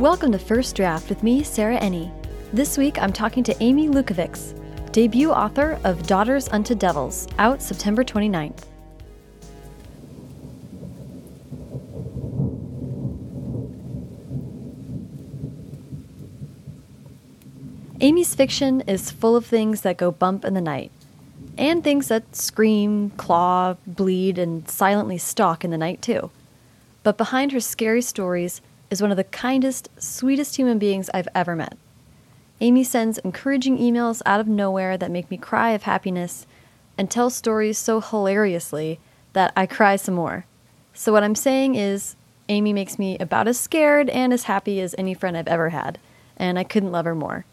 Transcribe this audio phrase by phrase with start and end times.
[0.00, 2.10] Welcome to First Draft with me, Sarah Enni.
[2.52, 4.60] This week I'm talking to Amy Lukavics,
[4.90, 8.69] debut author of Daughters Unto Devils, out September 29th.
[18.10, 20.90] Amy's fiction is full of things that go bump in the night,
[21.56, 26.32] and things that scream, claw, bleed, and silently stalk in the night, too.
[27.04, 31.54] But behind her scary stories is one of the kindest, sweetest human beings I've ever
[31.54, 31.78] met.
[32.60, 36.48] Amy sends encouraging emails out of nowhere that make me cry of happiness
[36.98, 38.98] and tells stories so hilariously
[39.34, 40.46] that I cry some more.
[40.94, 42.16] So, what I'm saying is,
[42.48, 46.00] Amy makes me about as scared and as happy as any friend I've ever had,
[46.36, 47.44] and I couldn't love her more.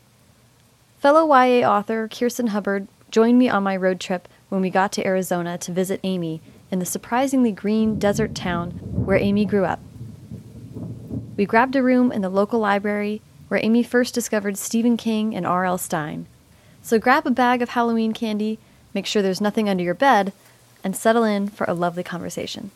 [1.00, 5.06] Fellow YA author Kirsten Hubbard joined me on my road trip when we got to
[5.06, 9.80] Arizona to visit Amy in the surprisingly green desert town where Amy grew up.
[11.38, 15.46] We grabbed a room in the local library where Amy first discovered Stephen King and
[15.46, 15.78] R.L.
[15.78, 16.26] Stine.
[16.82, 18.58] So grab a bag of Halloween candy,
[18.92, 20.34] make sure there's nothing under your bed,
[20.84, 22.72] and settle in for a lovely conversation.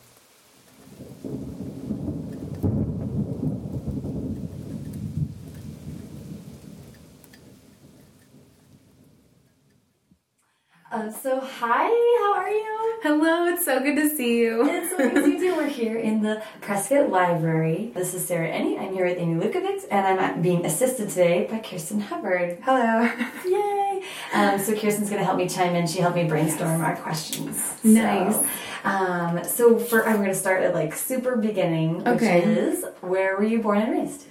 [11.02, 11.88] Um, so hi,
[12.20, 12.98] how are you?
[13.02, 14.68] Hello, it's so good to see you.
[14.68, 15.56] It's so good to see you.
[15.56, 17.90] We're here in the Prescott Library.
[17.92, 18.78] This is Sarah Enni.
[18.78, 22.58] I'm here with Amy Lukavics, and I'm being assisted today by Kirsten Hubbard.
[22.62, 23.10] Hello.
[23.44, 24.04] Yay!
[24.32, 25.88] Um, so Kirsten's going to help me chime in.
[25.88, 26.88] She helped me brainstorm yes.
[26.88, 27.74] our questions.
[27.82, 28.36] Nice.
[28.36, 28.46] So,
[28.84, 32.44] um, so for I'm going to start at like super beginning, which okay.
[32.44, 34.26] is where were you born and raised?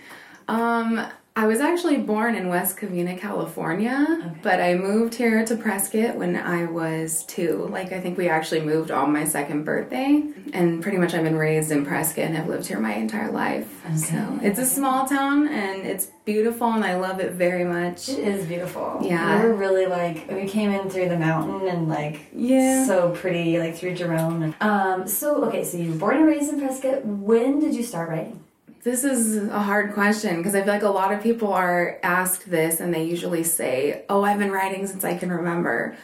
[0.48, 4.40] Um, I was actually born in West Covina, California, okay.
[4.44, 7.68] but I moved here to Prescott when I was two.
[7.72, 10.24] Like, I think we actually moved on my second birthday.
[10.52, 13.82] And pretty much I've been raised in Prescott and have lived here my entire life.
[13.86, 13.96] Okay.
[13.96, 18.10] So it's a small town and it's beautiful and I love it very much.
[18.10, 19.00] It is beautiful.
[19.02, 19.42] Yeah.
[19.42, 22.86] We were really like, we came in through the mountain and like, yeah.
[22.86, 24.54] so pretty, like through Jerome.
[24.60, 27.06] Um, so, okay, so you were born and raised in Prescott.
[27.06, 28.41] When did you start writing?
[28.84, 32.50] This is a hard question because I feel like a lot of people are asked
[32.50, 35.96] this and they usually say, Oh, I've been writing since I can remember.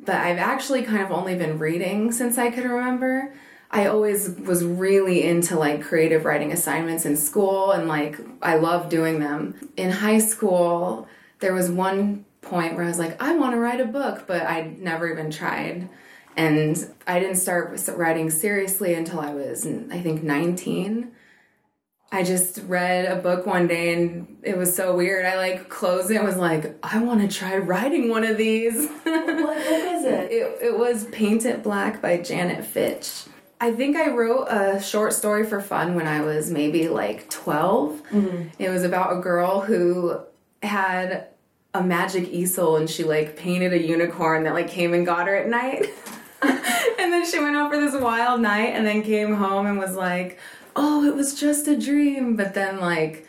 [0.00, 3.32] But I've actually kind of only been reading since I could remember.
[3.70, 8.88] I always was really into like creative writing assignments in school and like I love
[8.88, 9.54] doing them.
[9.76, 11.06] In high school,
[11.38, 14.42] there was one point where I was like, I want to write a book, but
[14.42, 15.88] I never even tried.
[16.36, 21.12] And I didn't start writing seriously until I was, I think, 19
[22.10, 25.26] I just read a book one day and it was so weird.
[25.26, 28.88] I like closed it and was like, I want to try writing one of these.
[28.88, 30.32] what book is it?
[30.32, 30.58] it?
[30.62, 33.24] It was Paint It Black by Janet Fitch.
[33.60, 38.02] I think I wrote a short story for fun when I was maybe like 12.
[38.10, 38.48] Mm-hmm.
[38.58, 40.20] It was about a girl who
[40.62, 41.28] had
[41.74, 45.34] a magic easel and she like painted a unicorn that like came and got her
[45.34, 45.86] at night.
[46.42, 49.96] and then she went out for this wild night and then came home and was
[49.96, 50.38] like,
[50.78, 52.36] oh, it was just a dream.
[52.36, 53.26] But then, like,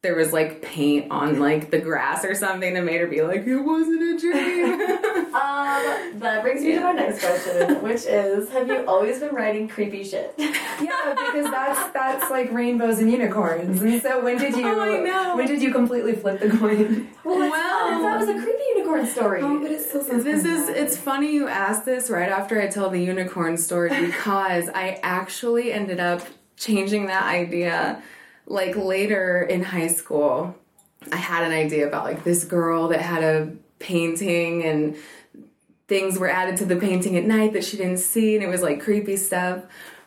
[0.00, 3.44] there was like paint on like the grass or something that made her be like,
[3.44, 4.80] it wasn't a dream.
[5.34, 9.66] um, that brings me to my next question, which is, have you always been writing
[9.66, 10.34] creepy shit?
[10.38, 13.82] yeah, because that's that's like rainbows and unicorns.
[13.82, 14.68] And so when did you?
[14.78, 17.08] Oh, when did you completely flip the coin?
[17.24, 19.40] Well, well that was a creepy unicorn story.
[19.42, 20.00] Oh, but it's so.
[20.00, 20.68] This is.
[20.68, 25.72] It's funny you asked this right after I tell the unicorn story because I actually
[25.72, 26.22] ended up
[26.58, 28.02] changing that idea
[28.46, 30.54] like later in high school
[31.12, 34.96] i had an idea about like this girl that had a painting and
[35.88, 38.62] things were added to the painting at night that she didn't see and it was
[38.62, 39.64] like creepy stuff.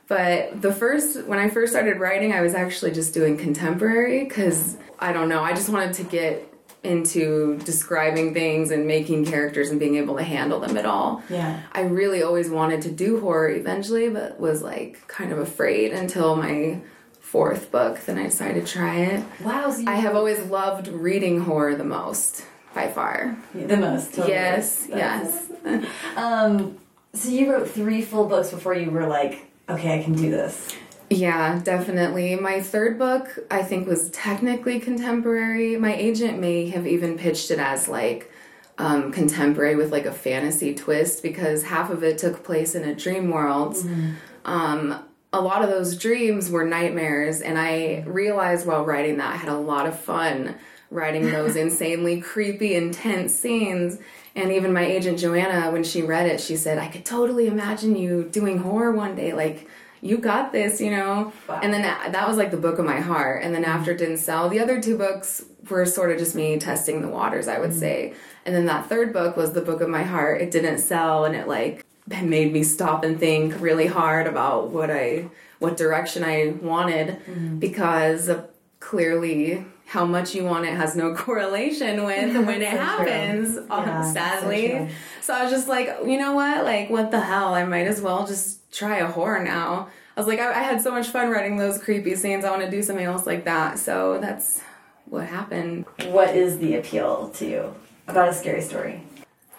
[0.08, 4.78] But the first when i first started writing i was actually just doing contemporary because
[5.00, 6.51] i don't know i just wanted to get
[6.84, 11.22] into describing things and making characters and being able to handle them at all.
[11.30, 11.62] Yeah.
[11.74, 16.36] I really always wanted to do horror eventually, but was like kind of afraid until
[16.36, 16.82] my
[17.20, 18.00] fourth book.
[18.02, 19.24] Then I decided to try it.
[19.44, 19.70] Wow.
[19.72, 23.38] So I have always loved reading horror the most, by far.
[23.54, 24.16] The most.
[24.16, 24.34] Totally.
[24.34, 25.86] Yes, That's yes.
[26.16, 26.78] um,
[27.14, 30.74] so you wrote three full books before you were like, okay, I can do this.
[31.12, 32.36] Yeah, definitely.
[32.38, 35.76] My third book, I think, was technically contemporary.
[35.76, 38.32] My agent may have even pitched it as like
[38.78, 42.96] um, contemporary with like a fantasy twist because half of it took place in a
[42.96, 43.76] dream world.
[43.76, 44.14] Mm -hmm.
[44.46, 45.00] um,
[45.34, 47.42] a lot of those dreams were nightmares.
[47.42, 50.56] And I realized while writing that I had a lot of fun
[50.90, 53.98] writing those insanely creepy, intense scenes.
[54.36, 57.96] And even my agent Joanna, when she read it, she said, I could totally imagine
[57.96, 59.34] you doing horror one day.
[59.34, 59.68] Like,
[60.02, 61.32] you got this, you know?
[61.48, 61.60] Wow.
[61.62, 63.44] And then that, that was like the book of my heart.
[63.44, 63.72] And then mm-hmm.
[63.72, 67.08] after it didn't sell, the other two books were sort of just me testing the
[67.08, 67.80] waters, I would mm-hmm.
[67.80, 68.14] say.
[68.46, 70.42] And then that third book was the book of my heart.
[70.42, 74.90] It didn't sell and it like made me stop and think really hard about what
[74.90, 77.60] I what direction I wanted mm-hmm.
[77.60, 78.32] because
[78.80, 84.02] clearly how much you want it has no correlation with when it so happens Yeah,
[84.04, 84.88] so sadly true.
[85.22, 86.64] so I was just like, you know what?
[86.64, 87.54] Like, what the hell?
[87.54, 89.90] I might as well just try a horror now.
[90.16, 92.46] I was like, I, I had so much fun writing those creepy scenes.
[92.46, 93.80] I want to do something else like that.
[93.80, 94.62] So that's
[95.08, 95.86] what happened.
[96.06, 97.76] What is the appeal to you
[98.08, 99.04] about a scary story?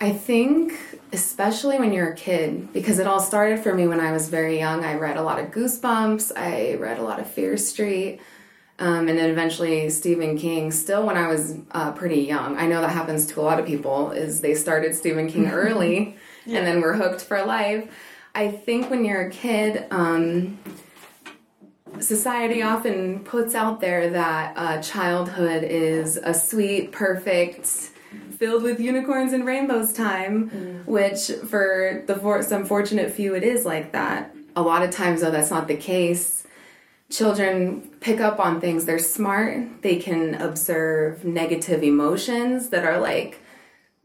[0.01, 0.73] I think,
[1.13, 4.59] especially when you're a kid, because it all started for me when I was very
[4.59, 4.83] young.
[4.85, 8.19] I read a lot of Goosebumps, I read a lot of Fear Street,
[8.79, 10.73] um, and then eventually Stephen King.
[10.73, 13.67] Still, when I was uh, pretty young, I know that happens to a lot of
[13.67, 14.13] people.
[14.13, 16.17] Is they started Stephen King early,
[16.47, 17.91] and then were hooked for life.
[18.35, 20.59] I think when you're a kid, um,
[22.01, 27.67] society often puts out there that uh, childhood is a sweet, perfect,
[28.39, 30.49] filled with unicorns and rainbows time,
[30.87, 34.35] which for the for some fortunate few, it is like that.
[34.57, 36.42] A lot of times, though, that's not the case.
[37.13, 38.87] Children pick up on things.
[38.87, 39.83] They're smart.
[39.83, 43.39] They can observe negative emotions that are like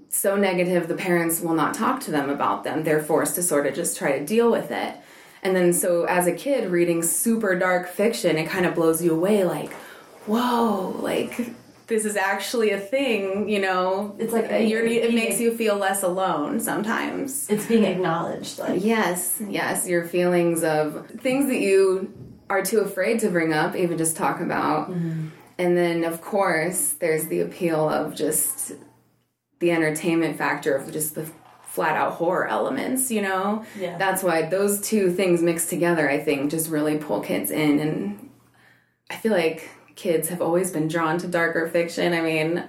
[0.09, 2.83] so negative the parents will not talk to them about them.
[2.83, 4.95] They're forced to sort of just try to deal with it.
[5.41, 9.13] And then so as a kid reading super dark fiction, it kind of blows you
[9.13, 9.71] away like,
[10.25, 11.51] whoa, like
[11.87, 14.15] this is actually a thing, you know.
[14.19, 17.49] It's like Uh, you're, it makes you feel less alone sometimes.
[17.49, 18.59] It's being acknowledged.
[18.59, 22.13] Like Yes, yes, your feelings of things that you
[22.49, 24.89] are too afraid to bring up, even just talk about.
[24.89, 25.27] Mm-hmm.
[25.57, 28.73] And then, of course, there's the appeal of just
[29.59, 31.27] the entertainment factor of just the
[31.63, 33.65] flat out horror elements, you know?
[33.79, 33.97] Yeah.
[33.97, 37.79] That's why those two things mixed together, I think, just really pull kids in.
[37.79, 38.29] And
[39.09, 42.13] I feel like kids have always been drawn to darker fiction.
[42.13, 42.63] I mean,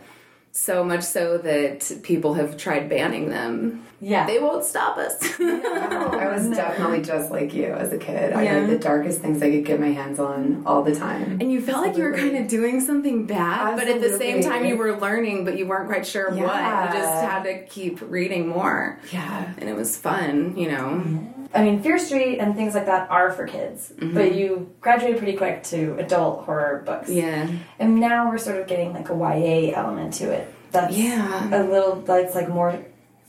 [0.53, 3.85] so much so that people have tried banning them.
[4.01, 4.27] yeah.
[4.27, 5.17] They won't stop us.
[5.41, 8.33] I was definitely just like you as a kid.
[8.33, 8.55] I Yeah.
[8.61, 11.39] read the darkest things I could get my hands on all the time.
[11.41, 14.43] And you felt like you were kind of doing something bad, but at the same
[14.43, 16.39] time you were learning, but you weren't quite sure what.
[16.39, 18.99] You just had to keep reading more.
[19.13, 19.53] Yeah.
[19.59, 21.35] And it was fun, you know.
[21.55, 24.15] I mean, Fear Street and things like that are for kids, mm-hmm.
[24.15, 27.09] but you graduated pretty quick to adult horror books.
[27.09, 27.49] Yeah.
[27.79, 30.53] And now we're sort of getting like a YA element to it.
[30.71, 31.49] That's Yeah.
[31.49, 32.85] a little that's like more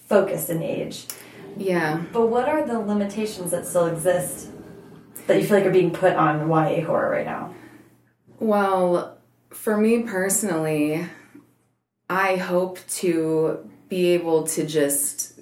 [0.07, 1.05] focused in age.
[1.55, 2.03] Yeah.
[2.11, 4.49] But what are the limitations that still exist
[5.27, 7.53] that you feel like are being put on YA horror right now?
[8.39, 9.17] Well,
[9.49, 11.05] for me personally,
[12.09, 15.38] I hope to be able to just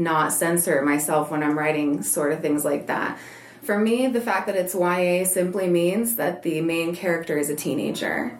[0.00, 3.18] not censor myself when I'm writing sort of things like that.
[3.62, 7.56] For me, the fact that it's YA simply means that the main character is a
[7.56, 8.38] teenager.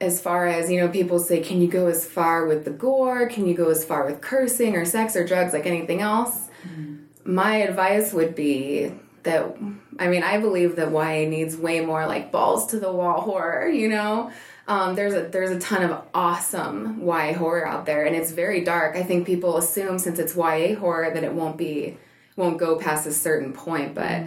[0.00, 3.28] As far as, you know, people say, can you go as far with the gore?
[3.28, 6.48] Can you go as far with cursing or sex or drugs like anything else?
[6.66, 7.34] Mm-hmm.
[7.34, 8.92] My advice would be
[9.22, 9.56] that
[9.98, 13.68] I mean, I believe that YA needs way more like balls to the wall horror,
[13.68, 14.30] you know?
[14.68, 18.62] Um, there's a there's a ton of awesome YA horror out there and it's very
[18.64, 18.96] dark.
[18.96, 21.96] I think people assume since it's YA horror that it won't be
[22.36, 24.24] won't go past a certain point, but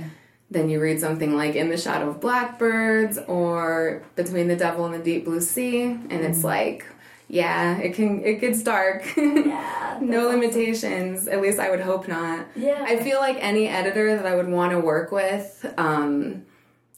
[0.50, 4.96] then you read something like In the Shadow of Blackbirds or Between the Devil and
[4.96, 6.86] the Deep Blue Sea and it's like
[7.28, 9.04] yeah, it can it gets dark.
[9.18, 10.00] Yeah.
[10.02, 11.28] no limitations.
[11.28, 12.46] At least I would hope not.
[12.56, 12.84] Yeah.
[12.88, 16.46] I feel like any editor that I would want to work with um,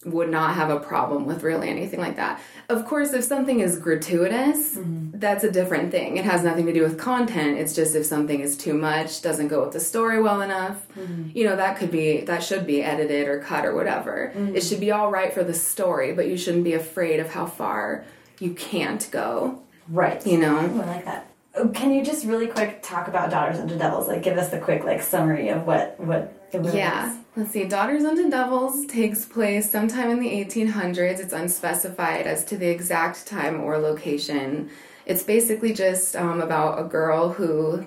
[0.06, 2.42] would not have a problem with really anything like that.
[2.70, 5.20] Of course, if something is gratuitous, mm-hmm.
[5.20, 6.18] that's a different thing.
[6.18, 7.60] It has nothing to do with content.
[7.60, 11.30] It's just if something is too much, doesn't go with the story well enough, mm-hmm.
[11.38, 14.32] you know, that could be, that should be edited or cut or whatever.
[14.36, 14.56] Mm-hmm.
[14.56, 17.46] It should be all right for the story, but you shouldn't be afraid of how
[17.46, 18.04] far
[18.40, 20.26] you can't go, Right.
[20.26, 20.58] you know?
[20.58, 21.31] Ooh, I like that.
[21.74, 24.08] Can you just really quick talk about Daughters Unto Devils?
[24.08, 27.12] Like, give us the quick like summary of what what it really Yeah.
[27.12, 27.18] is.
[27.36, 27.66] Let's see.
[27.66, 31.20] Daughters Unto Devils takes place sometime in the 1800s.
[31.20, 34.70] It's unspecified as to the exact time or location.
[35.06, 37.86] It's basically just um, about a girl who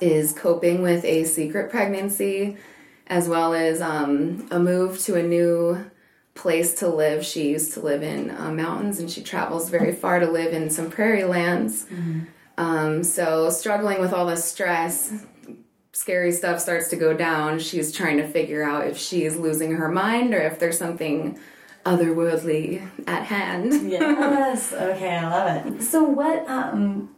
[0.00, 2.56] is coping with a secret pregnancy
[3.06, 5.90] as well as um, a move to a new
[6.34, 7.24] place to live.
[7.24, 10.70] She used to live in uh, mountains and she travels very far to live in
[10.70, 11.86] some prairie lands.
[12.60, 15.24] Um, so, struggling with all the stress,
[15.92, 19.88] scary stuff starts to go down, she's trying to figure out if she's losing her
[19.88, 21.38] mind or if there's something
[21.86, 23.90] otherworldly at hand.
[23.90, 24.72] Yes.
[24.74, 25.82] okay, I love it.
[25.82, 27.16] So what um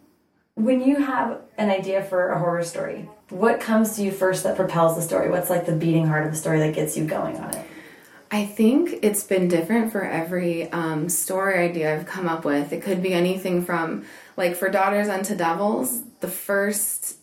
[0.54, 4.54] when you have an idea for a horror story, what comes to you first that
[4.54, 5.28] propels the story?
[5.28, 7.66] What's like the beating heart of the story that gets you going on it?
[8.30, 12.72] I think it's been different for every um, story idea I've come up with.
[12.72, 17.16] It could be anything from, like, for Daughters Unto Devils, the first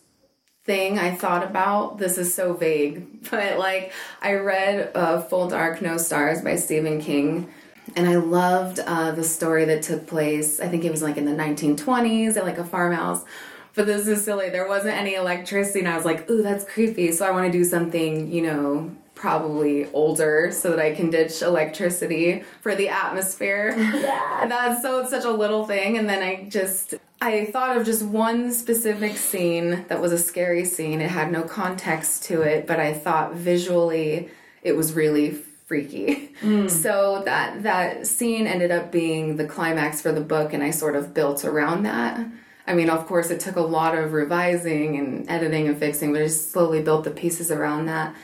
[0.66, 5.82] thing I thought about, this is so vague, but like, I read uh, Full Dark,
[5.82, 7.52] No Stars by Stephen King.
[7.96, 11.26] And I loved uh, the story that took place, I think it was like in
[11.26, 13.26] the 1920s at like a farmhouse.
[13.74, 14.50] But this is silly.
[14.50, 17.12] There wasn't any electricity, and I was like, ooh, that's creepy.
[17.12, 21.42] So I want to do something, you know, probably older so that I can ditch
[21.42, 23.76] electricity for the atmosphere.
[24.00, 24.46] Yeah.
[24.48, 28.04] That's so it's such a little thing and then I just I thought of just
[28.04, 31.02] one specific scene that was a scary scene.
[31.02, 34.30] It had no context to it, but I thought visually
[34.64, 35.32] it was really
[35.66, 36.34] freaky.
[36.42, 36.70] Mm.
[36.70, 40.96] So that that scene ended up being the climax for the book and I sort
[40.96, 42.26] of built around that.
[42.66, 46.22] I mean, of course, it took a lot of revising and editing and fixing, but
[46.22, 48.16] I just slowly built the pieces around that.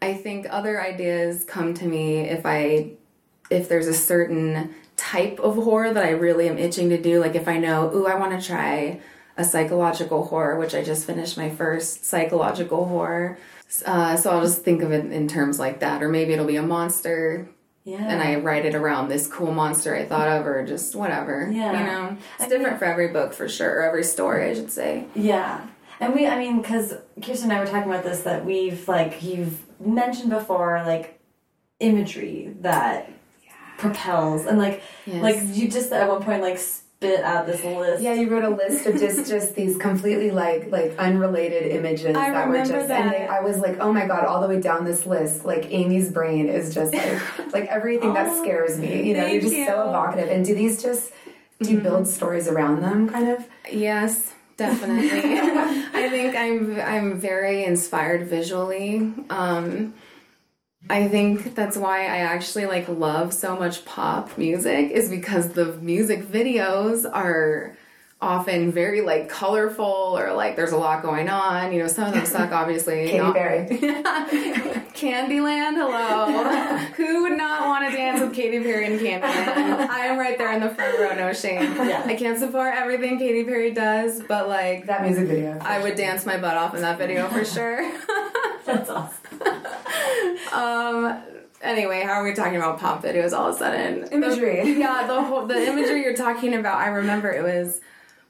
[0.00, 2.92] I think other ideas come to me if I
[3.50, 7.20] if there's a certain type of horror that I really am itching to do.
[7.20, 9.00] Like if I know, ooh, I want to try
[9.36, 13.38] a psychological horror, which I just finished my first psychological horror.
[13.86, 16.56] Uh, so I'll just think of it in terms like that, or maybe it'll be
[16.56, 17.48] a monster.
[17.84, 17.96] Yeah.
[17.96, 21.50] And I write it around this cool monster I thought of, or just whatever.
[21.50, 21.72] Yeah.
[21.72, 24.54] You know, it's I different mean, for every book for sure, or every story, I
[24.54, 25.06] should say.
[25.14, 25.66] Yeah.
[25.98, 29.22] And we, I mean, because Kirsten and I were talking about this, that we've, like,
[29.22, 31.20] you've mentioned before, like,
[31.80, 33.10] imagery that
[33.44, 33.52] yeah.
[33.78, 34.46] propels.
[34.46, 35.22] And, like, yes.
[35.22, 36.58] like you just at one point, like,
[37.02, 38.02] spit out this list.
[38.02, 42.30] Yeah, you wrote a list of just just these completely like like unrelated images I
[42.30, 42.90] that were just that.
[42.90, 45.66] and they, I was like, "Oh my god, all the way down this list, like
[45.70, 47.20] Amy's brain is just like
[47.52, 49.08] like everything oh, that scares me.
[49.08, 49.66] You know, you're just you.
[49.66, 50.28] so evocative.
[50.30, 51.12] And do these just
[51.60, 51.88] do you mm -hmm.
[51.88, 53.38] build stories around them kind of?
[53.70, 55.10] Yes definitely.
[55.94, 59.12] I think I'm I'm very inspired visually.
[59.30, 59.94] Um,
[60.90, 65.66] I think that's why I actually like love so much pop music is because the
[65.76, 67.76] music videos are
[68.22, 71.72] often very like colorful or like there's a lot going on.
[71.72, 73.08] You know, some of them suck, obviously.
[73.08, 73.66] Katy Perry.
[74.94, 76.44] Candyland, hello.
[76.96, 79.88] Who would not want to dance with Katy Perry and Candyland?
[79.88, 81.62] I am right there in the front row, no shame.
[81.62, 82.04] Yeah.
[82.06, 85.58] I can't support everything Katy Perry does, but like that music video.
[85.60, 87.82] I would dance my butt off in that video for sure.
[88.64, 89.18] That's awesome.
[90.52, 91.20] um
[91.60, 94.04] anyway, how are we talking about pop videos all of a sudden?
[94.12, 94.62] Imagery.
[94.62, 96.78] The, yeah, the whole the imagery you're talking about.
[96.78, 97.80] I remember it was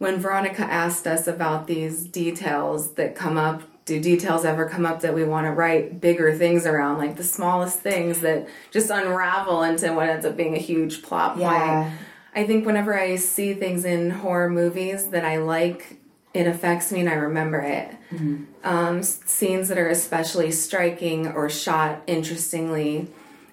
[0.02, 5.00] when Veronica asked us about these details that come up, do details ever come up
[5.02, 9.62] that we want to write bigger things around, like the smallest things that just unravel
[9.62, 11.42] into what ends up being a huge plot point?
[11.42, 11.92] Yeah.
[12.35, 15.99] I think whenever I see things in horror movies that I like,
[16.35, 17.88] it affects me and I remember it.
[18.11, 18.37] Mm -hmm.
[18.73, 23.06] um, scenes that are especially striking or shot interestingly.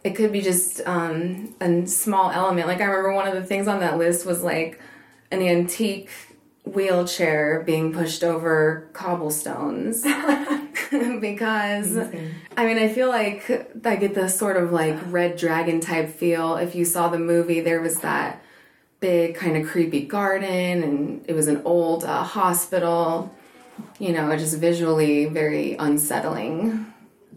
[0.04, 2.68] It could be just um, a small element.
[2.68, 4.80] Like I remember one of the things on that list was like
[5.32, 6.10] an antique
[6.74, 10.06] wheelchair being pushed over cobblestones.
[11.22, 11.96] Because
[12.58, 13.48] I mean I feel like
[13.86, 16.56] I get the sort of like red dragon type feel.
[16.56, 18.44] If you saw the movie there was that
[19.00, 23.34] big kind of creepy garden and it was an old uh, hospital.
[24.00, 26.92] You know just visually very unsettling.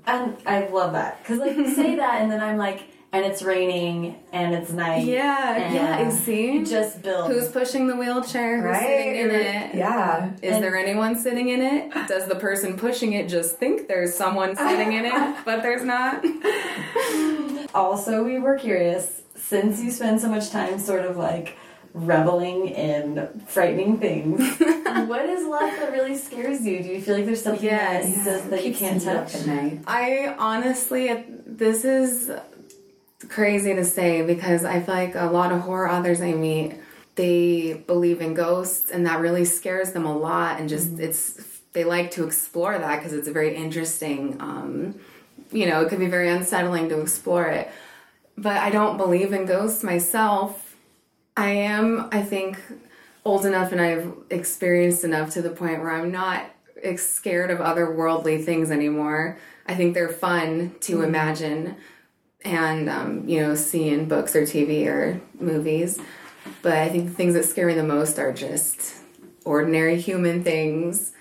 [0.06, 1.22] And I love that.
[1.22, 5.04] Because like you say that and then I'm like and it's raining and it's night.
[5.04, 6.04] Yeah, yeah.
[6.04, 7.30] you See, just build.
[7.30, 8.56] Who's pushing the wheelchair?
[8.56, 8.80] Who's right?
[8.80, 9.74] sitting in it?
[9.74, 10.32] Yeah.
[10.40, 12.08] Is and there anyone sitting in it?
[12.08, 16.24] Does the person pushing it just think there's someone sitting in it, but there's not?
[17.74, 21.56] also, we were curious since you spend so much time sort of like
[21.92, 24.40] reveling in frightening things.
[25.06, 26.82] what is left that really scares you?
[26.82, 28.24] Do you feel like there's something yes.
[28.24, 29.34] that, that you can't touch?
[29.34, 29.80] At night?
[29.86, 32.32] I honestly, this is
[33.24, 36.74] crazy to say because I feel like a lot of horror authors I meet,
[37.14, 41.08] they believe in ghosts and that really scares them a lot and just mm -hmm.
[41.08, 41.22] it's
[41.72, 44.94] they like to explore that because it's a very interesting um,
[45.52, 47.70] you know, it can be very unsettling to explore it.
[48.36, 50.76] But I don't believe in ghosts myself.
[51.36, 52.58] I am, I think,
[53.24, 56.46] old enough and I've experienced enough to the point where I'm not
[56.96, 59.38] scared of otherworldly things anymore.
[59.66, 61.08] I think they're fun to mm -hmm.
[61.08, 61.76] imagine
[62.44, 65.98] and um, you know see in books or TV or movies.
[66.62, 68.94] But I think the things that scare me the most are just
[69.44, 71.12] ordinary human things.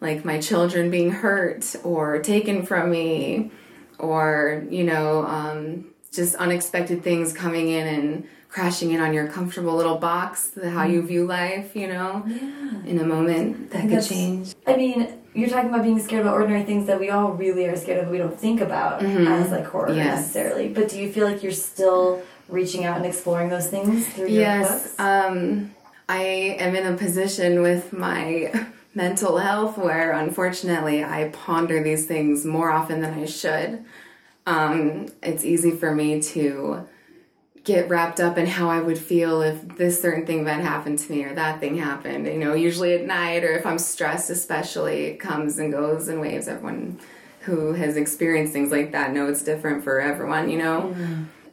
[0.00, 3.50] like my children being hurt or taken from me,
[3.98, 9.74] or, you know, um, just unexpected things coming in and crashing in on your comfortable
[9.74, 12.90] little box, how you view life, you know, Yeah.
[12.90, 14.54] in a moment that could change.
[14.68, 17.76] I mean, you're talking about being scared about ordinary things that we all really are
[17.76, 19.92] scared of, we don't think about as like horror.
[19.94, 20.16] Yes.
[20.20, 20.68] necessarily.
[20.68, 24.40] But do you feel like you're still reaching out and exploring those things through your
[24.42, 25.00] Yes, books?
[25.00, 25.74] um,
[26.08, 26.20] I
[26.58, 28.52] am in a position with my
[28.94, 33.84] mental health where unfortunately I ponder these things more often than I should.
[34.46, 36.86] Um, it's easy for me to
[37.64, 41.12] get wrapped up in how I would feel if this certain thing event happened to
[41.12, 42.26] me or that thing happened.
[42.26, 46.20] You know, usually at night or if I'm stressed, especially, it comes and goes in
[46.20, 46.48] waves.
[46.48, 46.98] Everyone
[47.40, 50.94] who has experienced things like that know it's different for everyone, you know?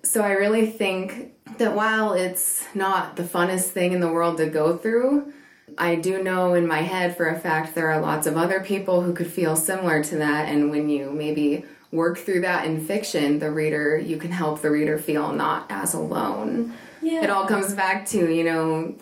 [0.04, 4.48] So I really think that while it's not the funnest thing in the world to
[4.48, 5.34] go through,
[5.78, 9.02] I do know in my head for a fact there are lots of other people
[9.02, 10.48] who could feel similar to that.
[10.48, 14.72] And when you maybe work through that in fiction, the reader, you can help the
[14.72, 16.74] reader feel not as alone.
[17.02, 17.24] Yeah.
[17.24, 18.96] It all comes back to, you know,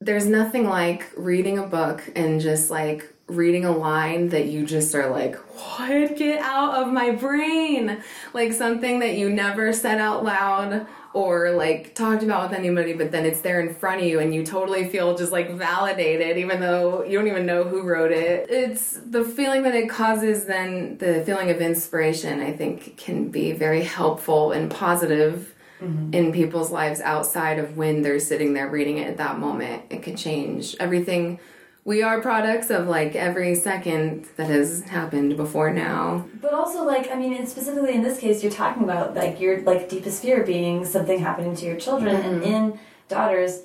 [0.00, 4.94] there's nothing like reading a book and just like reading a line that you just
[4.94, 6.16] are like, what?
[6.16, 8.02] Get out of my brain.
[8.32, 10.86] Like something that you never said out loud
[11.18, 14.32] or like talked about with anybody, but then it's there in front of you and
[14.32, 18.48] you totally feel just like validated, even though you don't even know who wrote it.
[18.48, 23.50] It's the feeling that it causes, then the feeling of inspiration, I think, can be
[23.50, 26.14] very helpful and positive mm-hmm.
[26.14, 29.82] in people's lives outside of when they're sitting there reading it at that moment.
[29.90, 31.40] It could change everything.
[31.88, 36.26] We are products of like every second that has happened before now.
[36.38, 39.62] But also, like, I mean, and specifically in this case, you're talking about like your
[39.62, 42.52] like deepest fear being something happening to your children, and Mm-hmm.
[42.52, 42.78] in
[43.08, 43.62] daughters,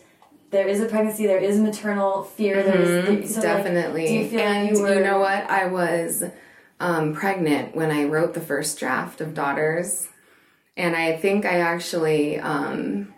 [0.52, 2.64] there is a pregnancy, there is maternal fear.
[2.64, 3.42] There's there, so, like, Mm-hmm.
[3.42, 4.08] Definitely.
[4.08, 5.04] do you and like you were?
[5.04, 5.50] know what?
[5.50, 6.24] I was
[6.80, 10.08] um, pregnant when I wrote the first draft of Daughters.
[10.78, 13.13] And I think I actually, um,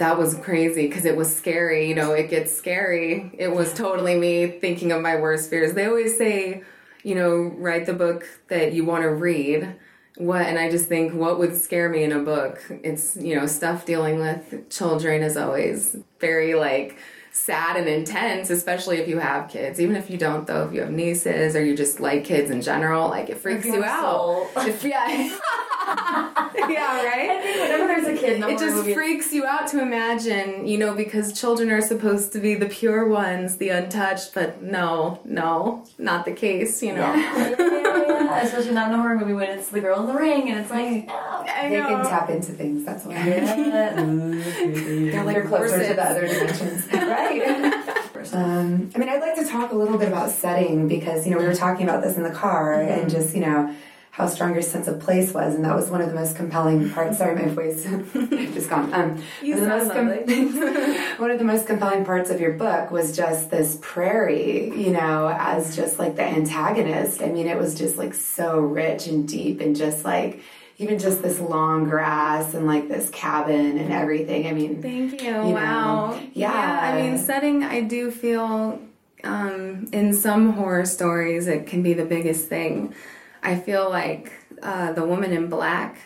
[0.00, 1.88] that was crazy because it was scary.
[1.88, 3.30] You know, it gets scary.
[3.38, 5.74] It was totally me thinking of my worst fears.
[5.74, 6.64] They always say,
[7.04, 9.76] you know, write the book that you want to read.
[10.16, 12.62] What, and I just think, what would scare me in a book?
[12.70, 16.98] It's, you know, stuff dealing with children is always very like,
[17.32, 19.80] sad and intense, especially if you have kids.
[19.80, 22.60] Even if you don't, though, if you have nieces or you just like kids in
[22.60, 24.48] general, like it freaks you out.
[24.56, 25.06] If, yeah,
[26.70, 27.30] yeah, right.
[27.30, 29.80] I think whenever there's a kid in a It just movie, freaks you out to
[29.82, 34.62] imagine, you know, because children are supposed to be the pure ones, the untouched, but
[34.62, 37.00] no, no, not the case, you know.
[37.14, 37.14] yeah,
[37.48, 38.42] yeah, yeah, yeah.
[38.42, 40.70] especially not in a horror movie when it's the girl in the ring and it's
[40.70, 41.44] like, oh.
[41.48, 41.88] I They know.
[41.88, 42.84] can tap into things.
[42.84, 43.14] That's why.
[43.14, 43.94] Yeah.
[43.94, 45.96] They're like You're closer to corsets.
[45.96, 47.86] the other dimensions, right?
[48.32, 51.38] Um, I mean, I'd like to talk a little bit about setting because you know
[51.38, 53.00] we were talking about this in the car Mm-hmm.
[53.00, 53.74] and just you know
[54.12, 56.90] how strong your sense of place was, and that was one of the most compelling
[56.90, 57.18] parts.
[57.18, 57.84] Sorry, my voice
[58.54, 58.92] just gone.
[58.92, 62.52] Um, You one, of the sound most one of the most compelling parts of your
[62.52, 67.22] book was just this prairie, you know, as just like the antagonist.
[67.22, 70.42] I mean, it was just like so rich and deep, and just like
[70.78, 74.46] even just this long grass and like this cabin and everything.
[74.46, 75.30] I mean, Thank you.
[75.30, 76.20] know, wow.
[76.32, 76.80] yeah.
[76.82, 78.80] I mean, setting, I do feel
[79.22, 82.94] um, in some horror stories, it can be the biggest thing.
[83.42, 85.98] I feel like uh, The Woman in Black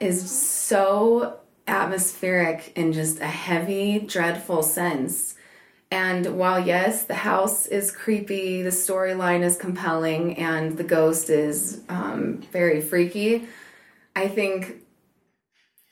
[0.00, 5.34] is so atmospheric in just a heavy, dreadful sense.
[5.90, 11.82] And while, yes, the house is creepy, the storyline is compelling, and the ghost is
[11.88, 13.48] um, very freaky,
[14.14, 14.76] I think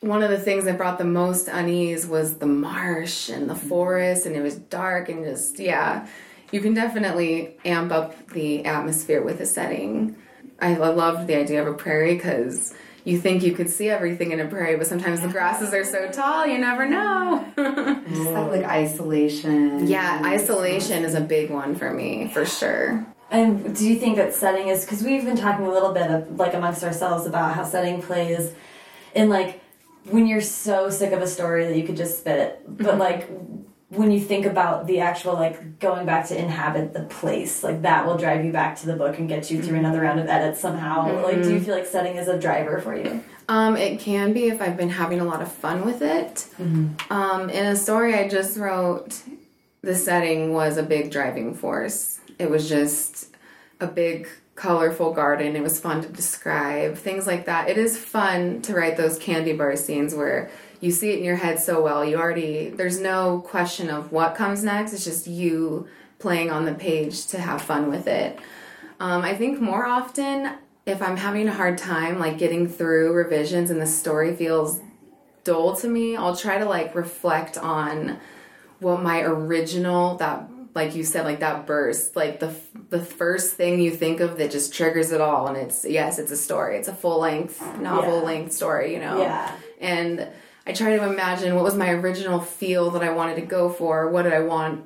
[0.01, 4.27] one of the things that brought the most unease was the marsh and the forest,
[4.27, 6.07] and it was dark and just, yeah.
[6.51, 10.17] You can definitely amp up the atmosphere with a setting.
[10.61, 14.33] I lo- loved the idea of a prairie because you think you could see everything
[14.33, 17.45] in a prairie, but sometimes the grasses are so tall, you never know.
[17.57, 19.87] just that like isolation.
[19.87, 23.07] yeah, isolation is a big one for me, for sure.
[23.31, 26.39] And do you think that setting is because we've been talking a little bit of
[26.39, 28.53] like amongst ourselves about how setting plays
[29.15, 29.63] in like
[30.05, 32.99] when you're so sick of a story that you could just spit it, but mm-hmm.
[32.99, 33.29] like
[33.91, 38.05] when you think about the actual like going back to inhabit the place, like that
[38.07, 40.61] will drive you back to the book and get you through another round of edits
[40.61, 41.23] somehow.
[41.23, 43.25] Like, do you feel like setting is a driver for you?
[43.49, 46.49] Um, it can be if I've been having a lot of fun with it.
[47.09, 49.23] Um, in a story I just wrote,
[49.81, 52.21] the setting was a big driving force.
[52.39, 53.35] It was just
[53.81, 55.57] a big, colorful garden.
[55.57, 57.71] It was fun to describe, things like that.
[57.71, 61.37] It is fun to write those candy bar scenes where you see it in your
[61.37, 62.05] head so well.
[62.05, 64.93] You already, there's no question of what comes next.
[64.93, 65.89] It's just you
[66.19, 68.39] playing on the page to have fun with it.
[69.01, 70.53] Um, I think more often,
[70.87, 74.81] if I'm having a hard time like getting through revisions and the story feels
[75.45, 78.19] dull to me, I'll try to like reflect on
[78.81, 82.55] what my original that like you said like that burst like the
[82.91, 86.31] the first thing you think of that just triggers it all and it's yes it's
[86.31, 88.23] a story it's a full length novel Yeah.
[88.23, 89.51] length story you know Yeah.
[89.81, 90.29] and
[90.69, 94.11] I try to imagine what was my original feel that I wanted to go for
[94.11, 94.85] what did I want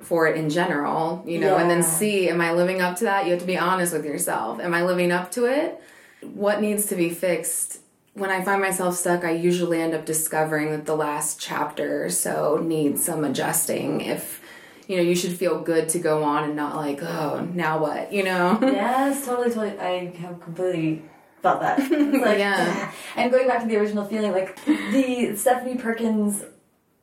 [0.00, 3.24] for it in general you know and then see am I living up to that
[3.24, 5.82] you have to be honest with yourself am I living up to it
[6.22, 7.80] what needs to be fixed
[8.18, 12.10] when I find myself stuck, I usually end up discovering that the last chapter or
[12.10, 14.00] so needs some adjusting.
[14.00, 14.42] If
[14.88, 18.12] you know, you should feel good to go on and not like, oh, now what?
[18.12, 18.58] You know?
[18.62, 19.78] Yes, totally, totally.
[19.78, 21.02] I have completely
[21.42, 21.78] felt that.
[22.28, 22.90] Like, Yeah.
[23.16, 26.44] And going back to the original feeling, like the Stephanie Perkins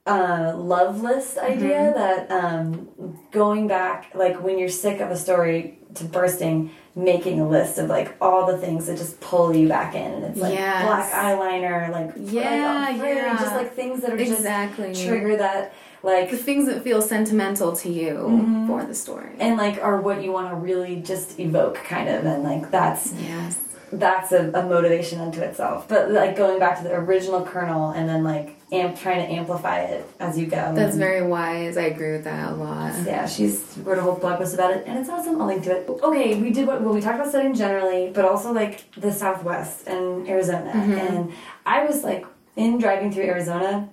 [0.05, 1.97] uh, love list idea Mm-hmm.
[1.99, 7.47] that um, going back, like when you're sick of a story to bursting, making a
[7.49, 10.11] list of like all the things that just pull you back in.
[10.13, 10.85] And it's like Yes.
[10.85, 13.37] black eyeliner, like Yeah, very- yeah.
[13.37, 14.93] just like things that are Exactly.
[14.93, 18.67] just trigger that like the things that feel sentimental to you Mm-hmm.
[18.67, 19.31] for the story.
[19.39, 23.11] and like are what you want to really just evoke kind of and like that's
[23.13, 23.59] yes.
[23.91, 28.09] That's a, a motivation unto itself but like going back to the original kernel and
[28.09, 31.77] then like amp trying to amplify it as you go That's very wise.
[31.77, 32.93] I agree with that a lot.
[33.05, 35.71] yeah she's wrote a whole blog post about it and it's awesome i'll link to
[35.71, 39.11] it okay we did what well we talked about studying generally but also like the
[39.11, 40.91] southwest and arizona Mm-hmm.
[40.93, 41.33] and
[41.65, 43.87] i was like in driving through arizona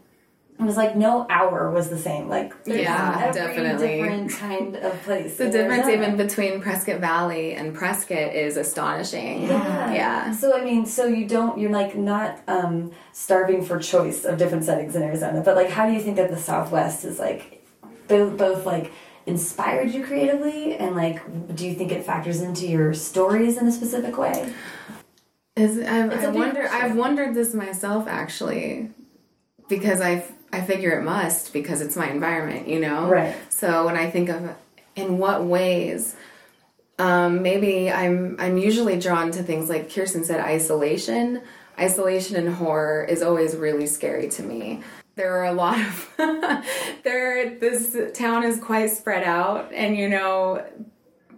[0.63, 3.99] it was like no hour was the same like Yeah, definitely.
[3.99, 9.43] different kind of place The difference even between Prescott Valley and Prescott is astonishing.
[9.43, 9.95] Yeah.
[9.95, 10.33] Yeah.
[10.33, 14.65] So I mean, so you don't you're like not um starving for choice of different
[14.65, 17.65] settings in Arizona, but like how do you think that the Southwest is like
[18.09, 18.93] both both like
[19.27, 23.73] inspired you creatively and like do you think it factors into your stories in a
[23.73, 24.53] specific way?
[25.55, 26.67] Is I've, I wonder.
[26.67, 28.89] I've wondered this myself actually,
[29.69, 33.09] because I I figure it must because it's my environment, you know.
[33.09, 33.35] Right.
[33.49, 34.55] So when I think of
[34.95, 36.15] in what ways,
[36.99, 41.43] um, maybe I'm I'm usually drawn to things like Kirsten said, isolation.
[41.79, 44.83] Isolation and horror is always really scary to me.
[45.15, 46.15] There are a lot of
[47.03, 47.59] there.
[47.59, 50.67] This town is quite spread out, and you know,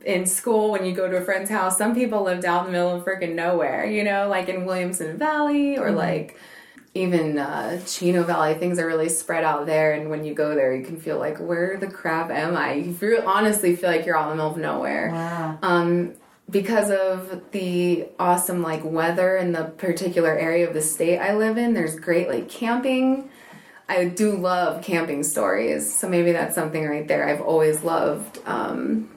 [0.05, 2.79] in school when you go to a friend's house, some people lived out in the
[2.79, 6.37] middle of freaking nowhere, you know, like in Williamson Valley or like
[6.95, 8.55] even uh, Chino Valley.
[8.55, 11.39] Things are really spread out there, and when you go there, you can feel like,
[11.39, 12.75] where the crap am I?
[12.75, 15.11] You feel, honestly feel like you're out in the middle of nowhere.
[15.13, 15.59] Wow.
[15.63, 16.15] Um,
[16.49, 21.59] because of the awesome like weather in the particular area of the state I live
[21.59, 23.31] in, there's great like camping.
[23.89, 27.29] I do love camping stories, so maybe that's something right there.
[27.29, 29.11] I've always loved um,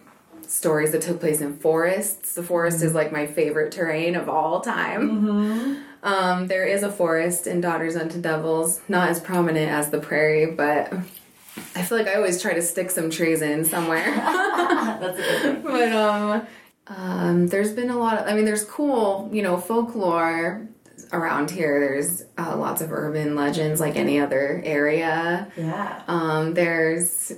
[0.47, 2.35] stories that took place in forests.
[2.35, 5.83] The forest is like my favorite terrain of all time.
[6.03, 10.45] Um, there is a forest in Daughters Unto Devils, not as prominent as the prairie,
[10.45, 10.93] but
[11.75, 14.05] I feel like I always try to stick some trees in somewhere.
[14.15, 15.61] That's a good thing.
[15.63, 16.47] but um,
[16.87, 18.27] um, there's been a lot of.
[18.27, 20.67] I mean, there's cool, you know, folklore
[21.11, 21.79] around here.
[21.79, 25.51] There's uh, lots of urban legends, like any other area.
[25.57, 26.03] Yeah.
[26.07, 27.33] Um, there's,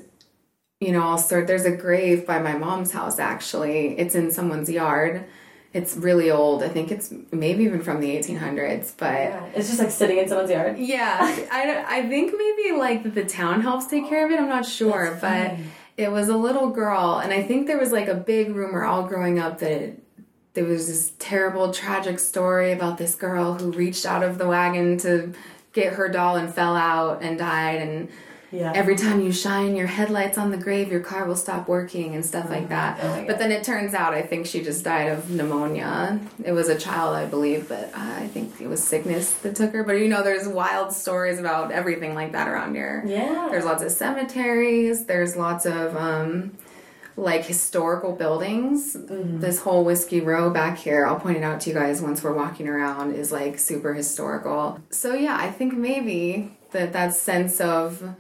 [0.80, 3.19] you know, also there's a grave by my mom's house.
[3.19, 5.26] Actually, it's in someone's yard.
[5.71, 6.63] It's really old.
[6.63, 9.13] I think it's maybe even from the 1800s, but.
[9.13, 9.45] Yeah.
[9.53, 10.79] It's just like sitting in someone's yard.
[10.79, 11.17] Yeah,
[11.51, 14.39] I, I think maybe like the town helps take care of it.
[14.39, 15.58] I'm not sure, but
[15.95, 19.03] it was a little girl, and I think there was like a big rumor all
[19.03, 19.97] growing up that
[20.53, 24.97] there was this terrible, tragic story about this girl who reached out of the wagon
[24.99, 25.34] to
[25.73, 28.10] get her doll and fell out and died, and
[28.51, 28.71] Yeah.
[28.75, 32.25] every time you shine your headlights on the grave, your car will stop working and
[32.25, 32.99] stuff like that.
[33.01, 36.19] Oh but then it turns out, I think she just died of pneumonia.
[36.43, 39.73] It was a child, I believe, but uh, I think it was sickness that took
[39.73, 39.83] her.
[39.83, 43.03] But you know, there's wild stories about everything like that around here.
[43.05, 43.47] Yeah.
[43.51, 45.05] There's lots of cemeteries.
[45.05, 46.57] There's lots of um,
[47.19, 48.95] like historical buildings.
[48.95, 49.39] Mm-hmm.
[49.39, 52.33] This whole Whiskey Row back here, I'll point it out to you guys once we're
[52.33, 54.79] walking around, is like super historical.
[54.89, 58.15] So yeah, I think maybe that that sense of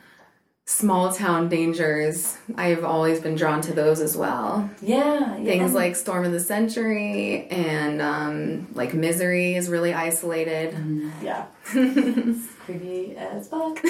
[0.69, 4.69] small town dangers, I've always been drawn to those as well.
[4.83, 5.35] yeah.
[5.37, 5.43] yeah.
[5.43, 10.77] Things like Storm of the Century and um, like Misery is really isolated.
[11.23, 11.47] Yeah.
[11.63, 13.83] Creepy as fuck.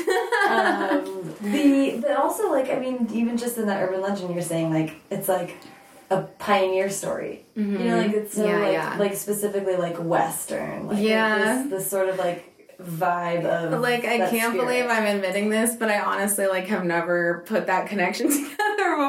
[0.49, 4.71] um, the but also like I mean even just in that urban legend you're saying
[4.73, 5.57] like it's like
[6.09, 7.45] a pioneer story.
[7.55, 8.95] You know like it's so Yeah, like yeah.
[8.97, 10.87] like specifically like western.
[10.87, 11.63] Like, Yeah.
[11.63, 14.65] This, this sort of like vibe of Like I can't spirit.
[14.65, 18.55] believe I'm admitting this, but I honestly like have never put that connection together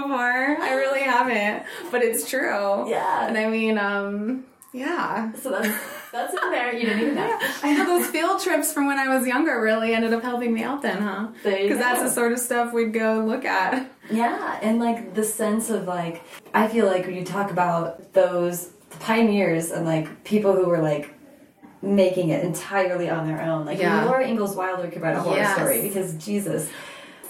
[0.03, 0.57] before.
[0.61, 2.89] I really haven't, but it's true.
[2.91, 3.27] Yeah.
[3.29, 5.33] And I mean, um, yeah.
[5.35, 5.69] So that's
[6.13, 6.75] that's in there.
[6.75, 7.39] You didn't even know.
[7.63, 10.63] I know those field trips from when I was younger really ended up helping me
[10.65, 11.29] out then, huh?
[11.45, 13.89] Because that's the sort of stuff we'd go look at.
[14.11, 18.71] Yeah, and like the sense of like, I feel like when you talk about those
[18.99, 21.15] pioneers and like people who were like
[21.83, 24.05] making it entirely on their own, like Yeah.
[24.05, 25.57] Laura Ingalls Wilder could write a horror Yes.
[25.57, 26.69] story because Jesus.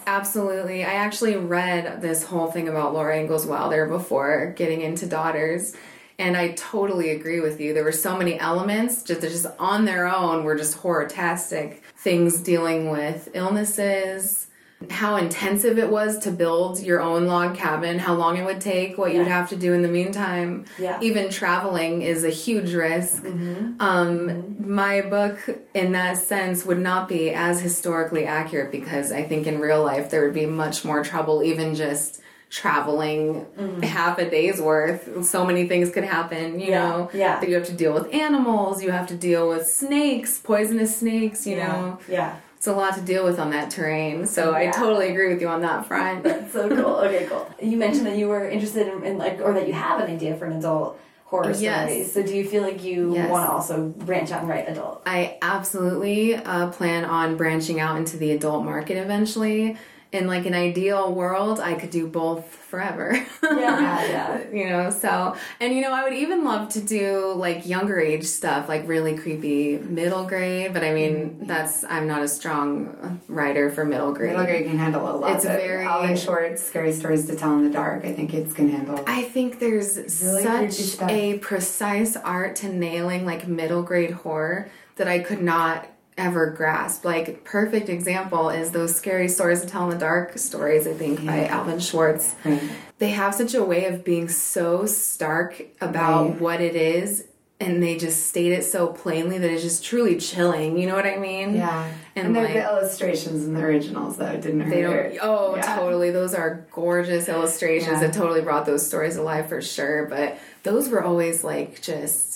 [0.06, 0.84] Absolutely.
[0.84, 5.74] I actually read this whole thing about Laura Ingalls Wilder before getting into Daughters.
[6.18, 7.72] And I totally agree with you.
[7.72, 12.90] There were so many elements just just on their own were just horror-tastic things dealing
[12.90, 14.48] with illnesses,
[14.88, 18.96] how intensive it was to build your own log cabin, how long it would take,
[18.96, 20.64] what you'd have to do in the meantime.
[20.78, 20.98] Yeah.
[21.02, 23.22] Even traveling is a huge risk.
[23.22, 23.74] Mm-hmm.
[23.78, 24.74] Um, mm-hmm.
[24.74, 25.38] my book,
[25.74, 30.10] in that sense, would not be as historically accurate because I think in real life
[30.10, 33.82] there would be much more trouble, even just traveling mm-hmm.
[33.82, 35.24] half a day's worth.
[35.26, 37.10] So many things could happen, you Yeah, know.
[37.12, 37.38] yeah.
[37.38, 41.46] That you have to deal with animals, you have to deal with snakes, poisonous snakes,
[41.46, 41.98] you know.
[42.08, 42.36] Yeah.
[42.60, 44.26] It's a lot to deal with on that terrain.
[44.26, 46.22] So I totally agree with you on that front.
[46.24, 46.96] That's So cool.
[46.96, 47.50] Okay, cool.
[47.58, 50.36] You mentioned that you were interested in, in like, or that you have an idea
[50.36, 51.88] for an adult horror Yes.
[51.90, 52.04] story.
[52.04, 53.30] So do you feel like you Yes.
[53.30, 55.00] want to also branch out and write adult?
[55.06, 59.78] I absolutely uh, plan on branching out into the adult market eventually.
[60.12, 63.12] In like an ideal world, I could do both forever.
[63.42, 64.50] Yeah, yeah.
[64.52, 68.24] you know, so and you know, I would even love to do like younger age
[68.24, 70.72] stuff, like really creepy middle grade.
[70.72, 71.46] But I mean, mm-hmm.
[71.46, 74.30] that's I'm not a strong writer for middle grade.
[74.30, 75.36] Middle grade can handle a lot.
[75.36, 78.04] It's but very- Alvin Schwartz's scary stories to tell in the dark.
[78.04, 79.02] I think it's can handle.
[79.06, 85.08] I think there's Really such a precise art to nailing like middle grade horror that
[85.08, 85.88] I could not
[86.20, 87.04] ever grasp.
[87.04, 91.24] Like perfect example is those scary stories to tell in the dark stories, I think,
[91.24, 91.52] by mm-hmm.
[91.54, 92.34] Alvin Schwartz.
[92.44, 92.62] Right.
[92.98, 96.40] They have such a way of being so stark about Right.
[96.40, 97.24] what it is
[97.62, 100.78] and they just state it so plainly that it's just truly chilling.
[100.78, 101.54] You know what I mean?
[101.56, 105.14] Yeah, And, and, the, like- the illustrations in the originals though didn't They hurt.
[105.16, 105.18] don't.
[105.22, 105.76] Oh, Yeah.
[105.76, 106.10] totally.
[106.10, 108.06] Those are gorgeous illustrations Yeah.
[108.06, 110.06] that totally brought those stories alive for sure.
[110.06, 112.29] But those were always like just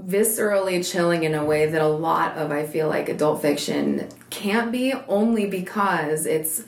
[0.00, 4.72] viscerally chilling in a way that a lot of I feel like adult fiction can't
[4.72, 6.64] be, only because it's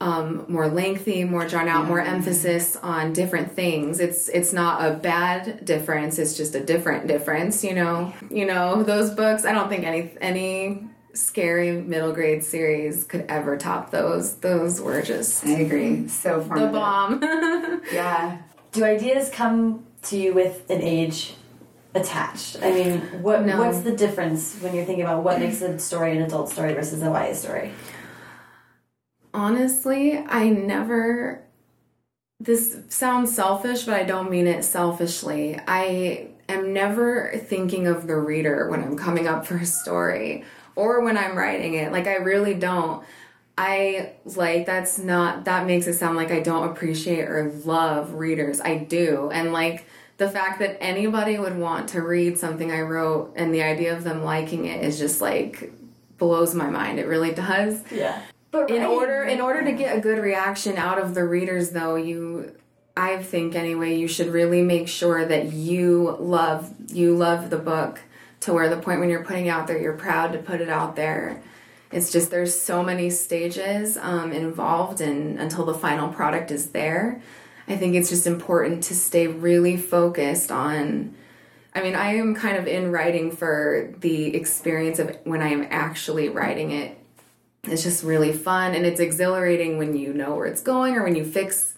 [0.00, 3.98] um, more lengthy, more drawn out, more emphasis on different things.
[3.98, 6.18] It's it's not a bad difference.
[6.18, 7.64] It's just a different difference.
[7.64, 8.12] You know.
[8.30, 9.44] You know those books.
[9.44, 14.34] I don't think any any scary middle grade series could ever top those.
[14.36, 16.08] Those were just I agree.
[16.08, 17.22] So the bomb.
[17.92, 18.38] Yeah.
[18.72, 21.34] Do ideas come to you with an age
[21.96, 22.58] attached?
[22.62, 23.58] I mean, what No.
[23.58, 27.02] what's the difference when you're thinking about what makes a story an adult story versus
[27.02, 27.72] a YA story?
[29.34, 31.42] Honestly, I never.
[32.38, 35.58] This sounds selfish, but I don't mean it selfishly.
[35.66, 41.00] I am never thinking of the reader when I'm coming up for a story or
[41.02, 41.92] when I'm writing it.
[41.92, 43.02] Like, I really don't.
[43.58, 48.60] I like that's not that makes it sound like I don't appreciate or love readers.
[48.60, 49.30] I do.
[49.32, 49.86] And like
[50.18, 54.02] the fact that anybody would want to read something I wrote and the idea of
[54.04, 55.72] them liking it is just like
[56.18, 56.98] blows my mind.
[56.98, 58.20] It really does Yeah.
[58.50, 61.70] But in right- order in order to get a good reaction out of the readers
[61.70, 62.52] though you
[62.96, 68.00] i think anyway you should really make sure that you love you love the book
[68.40, 70.70] to where the point when you're putting it out there you're proud to put it
[70.70, 71.42] out there
[71.92, 77.20] it's just there's so many stages um, involved and until the final product is there
[77.68, 81.14] i think it's just important to stay really focused on
[81.76, 85.66] I mean, I am kind of in writing for the experience of when I am
[85.68, 86.98] actually writing it.
[87.64, 91.16] It's just really fun and it's exhilarating when you know where it's going or when
[91.16, 91.74] you fix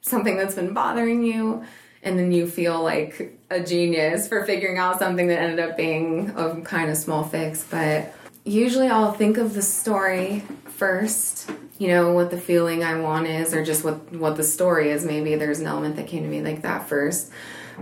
[0.00, 1.66] something that's been bothering you
[2.02, 6.30] and then you feel like a genius for figuring out something that ended up being
[6.34, 7.62] a kind of small fix.
[7.62, 10.44] But usually I'll think of the story
[10.76, 14.90] first you know what the feeling I want is or just what what the story
[14.90, 17.30] is maybe there's an element that came to me like that first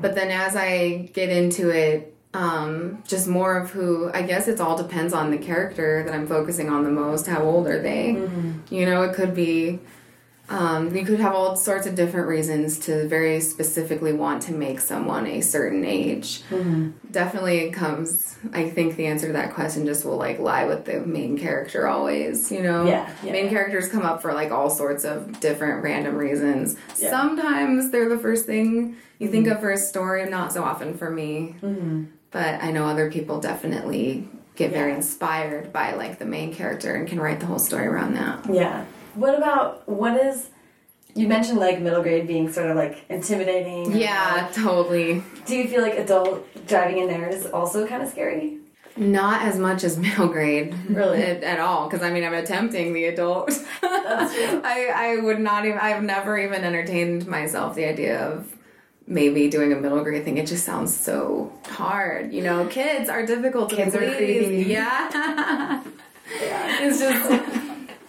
[0.00, 4.60] but then as I get into it um, just more of who I guess it's
[4.60, 7.28] all depends on the character that I'm focusing on the most.
[7.28, 8.10] How old are they?
[8.70, 9.78] You know, it could be.
[10.48, 14.78] Um, you could have all sorts of different reasons to very specifically want to make
[14.78, 16.42] someone a certain age.
[16.50, 16.90] Mm-hmm.
[17.10, 18.36] Definitely, it comes.
[18.52, 21.88] I think the answer to that question just will like lie with the main character
[21.88, 22.52] always.
[22.52, 23.32] You know, Yeah, yeah.
[23.32, 26.76] main characters come up for like all sorts of different random reasons.
[26.98, 27.10] Yeah.
[27.10, 29.56] Sometimes they're the first thing you think mm-hmm.
[29.56, 30.28] of for a story.
[30.28, 32.04] Not so often for me mm-hmm.
[32.30, 37.08] but I know other people definitely get very inspired by like the main character and
[37.08, 38.44] can write the whole story around that.
[38.52, 38.84] Yeah.
[39.14, 40.48] What about what is
[41.14, 43.96] you mentioned like middle grade being sort of like intimidating.
[43.96, 45.22] Yeah, totally.
[45.46, 48.58] Do you feel like adult driving in there is also kind of scary?
[48.96, 51.22] Not as much as middle grade, Really?
[51.22, 51.88] at, at all.
[51.88, 53.50] Because I mean, I'm attempting the adult.
[53.80, 54.60] That's true.
[54.64, 55.78] I I would not even.
[55.78, 58.52] I've never even entertained myself the idea of
[59.06, 60.38] maybe doing a middle grade thing.
[60.38, 62.32] It just sounds so hard.
[62.32, 64.64] You know, kids are difficult to Kids are creepy.
[64.68, 65.82] Yeah.
[66.40, 66.86] Yeah.
[66.88, 67.30] it's just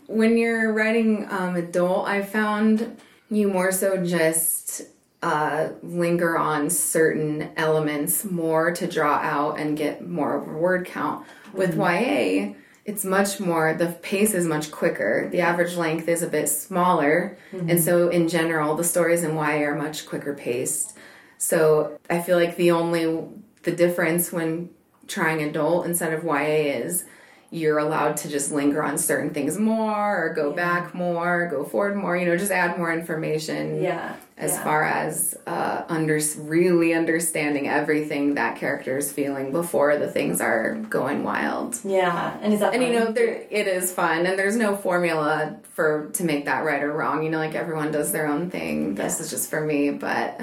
[0.07, 4.83] when you're writing um, adult, I found you more so just
[5.21, 10.85] uh, linger on certain elements more to draw out and get more of a word
[10.85, 11.25] count.
[11.53, 12.53] With YA,
[12.85, 15.27] it's much more, the pace is much quicker.
[15.31, 17.37] The average length is a bit smaller.
[17.69, 20.95] And so, in general, the stories in YA are much quicker paced.
[21.39, 23.27] So, I feel like the only,
[23.63, 24.69] the difference when
[25.07, 27.05] trying adult instead of YA is
[27.51, 31.95] you're allowed to just linger on certain things more or go back more, go forward
[31.95, 34.15] more, you know, just add more information Yeah.
[34.37, 34.63] as yeah.
[34.63, 40.75] far as uh, under really understanding everything that character is feeling before the things are
[40.89, 41.79] going wild.
[41.85, 42.37] Yeah.
[42.41, 46.09] And is that And you know, there it is fun, and there's no formula for
[46.13, 47.23] to make that right or wrong.
[47.23, 48.95] You know, like everyone does their own thing.
[48.95, 50.41] This is just for me, but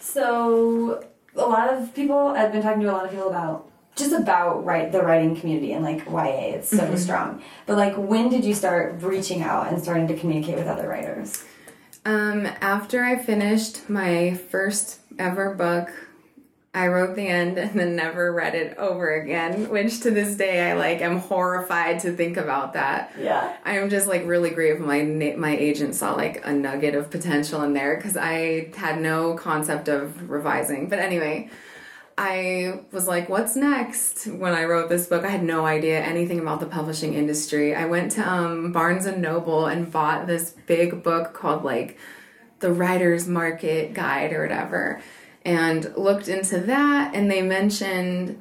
[0.00, 4.12] So a lot of people I've been talking to a lot of people about just
[4.12, 7.42] about right the writing community and like YA it's so strong.
[7.64, 11.44] But like when did you start reaching out and starting to communicate with other writers?
[12.04, 15.90] Um, after I finished my first ever book,
[16.76, 20.70] I wrote the end and then never read it over again, which to this day
[20.70, 23.12] I like am horrified to think about that.
[23.18, 23.56] Yeah.
[23.64, 27.62] I am just like really grateful my my agent saw like a nugget of potential
[27.62, 30.90] in there because I had no concept of revising.
[30.90, 31.48] But anyway,
[32.18, 34.26] I was like, what's next?
[34.26, 37.74] When I wrote this book, I had no idea anything about the publishing industry.
[37.74, 41.98] I went to um, Barnes and Noble and bought this big book called like
[42.60, 45.02] the Writer's Market Guide or whatever,
[45.44, 47.14] and looked into that.
[47.14, 48.40] And they mentioned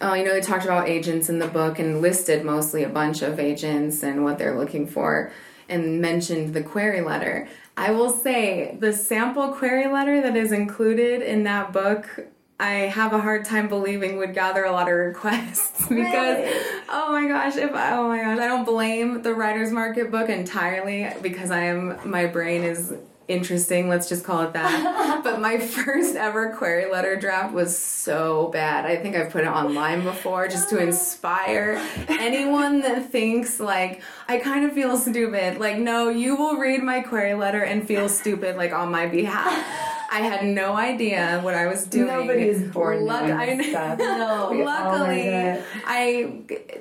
[0.00, 3.22] Oh, you know, they talked about agents in the book and listed mostly a bunch
[3.22, 5.32] of agents and what they're looking for
[5.68, 7.48] and mentioned the query letter.
[7.76, 12.26] I will say the sample query letter that is included in that book,
[12.60, 15.90] I have a hard time believing would gather a lot of requests because
[16.38, 16.60] Really?
[16.88, 20.28] oh my gosh, if I, oh my gosh, I don't blame the writer's market book
[20.28, 22.94] entirely because I am my brain is
[23.26, 25.20] interesting, let's just call it that.
[25.24, 28.84] but my first ever query letter draft was so bad.
[28.84, 34.38] I think I've put it online before just to inspire anyone that thinks like I
[34.38, 35.58] kind of feel stupid.
[35.58, 39.93] Like no, you will read my query letter and feel stupid like on my behalf.
[40.10, 42.06] I had no idea what I was doing.
[42.06, 43.54] Nobody is born Luck- I.
[43.98, 44.50] No.
[44.52, 45.64] We all learned Luckily, it.
[45.86, 46.22] I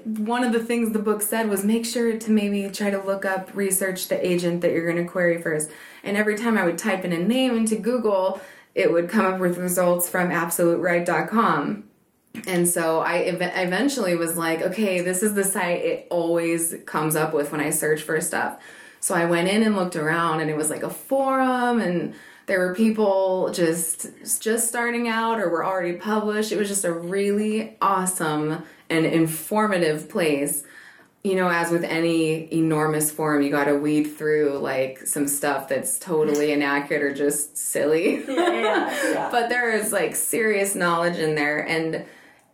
[0.05, 3.25] one of the things the book said was make sure to maybe try to look
[3.25, 5.69] up, research the agent that you're going to query first.
[6.03, 8.41] And every time I would type in a name into Google,
[8.75, 11.83] it would come up with results from absolutewrite.com.
[12.47, 17.15] And so I ev- eventually was like, okay, this is the site it always comes
[17.15, 18.59] up with when I search for stuff.
[18.99, 22.59] So I went in and looked around and it was like a forum and there
[22.59, 24.07] were people just
[24.41, 26.51] just starting out or were already published.
[26.51, 30.63] It was just a really awesome and informative place.
[31.23, 35.69] You know, as with any enormous forum, you got to weed through like some stuff
[35.69, 38.25] that's totally inaccurate or just silly.
[38.25, 39.29] Yeah, yeah, yeah.
[39.31, 42.05] but there is like serious knowledge in there and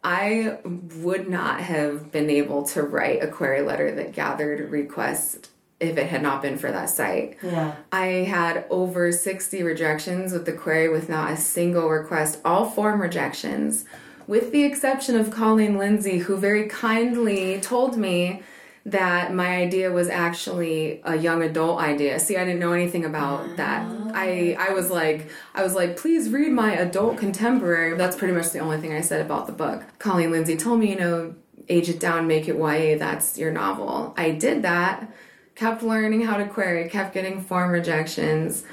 [0.03, 5.97] I would not have been able to write a query letter that gathered requests if
[5.97, 7.37] it had not been for that site.
[7.41, 7.75] Yeah.
[7.91, 13.01] I had over 60 rejections with the query with not a single request, all form
[13.01, 13.85] rejections,
[14.27, 18.43] with the exception of Colleen Lindsay, who very kindly told me
[18.85, 22.19] that my idea was actually a young adult idea.
[22.19, 23.85] See, I didn't know anything about that.
[24.13, 28.51] I I was like I was like, "Please read my adult contemporary." That's pretty much
[28.51, 29.83] the only thing I said about the book.
[29.99, 31.35] Colleen Lindsay told me, you know,
[31.67, 34.13] age it down, make it YA, that's your novel.
[34.17, 35.11] I did that
[35.59, 38.63] kept learning how to query, kept getting form rejections.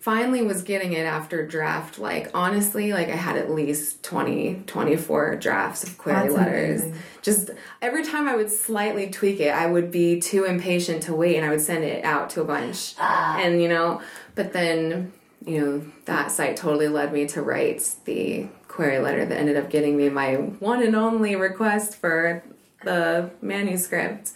[0.00, 1.98] Finally was getting it after draft.
[1.98, 6.82] Like honestly, like I had at least 20, 24 drafts of query That's letters.
[6.84, 7.02] amazing.
[7.20, 7.50] Just
[7.82, 11.44] every time I would slightly tweak it, I would be too impatient to wait and
[11.44, 12.94] I would send it out to a bunch.
[12.98, 13.38] Ah.
[13.38, 14.00] And you know,
[14.34, 15.12] but then,
[15.44, 19.68] you know, that site totally led me to write the query letter that ended up
[19.68, 22.42] getting me my one and only request for
[22.84, 24.32] the manuscript.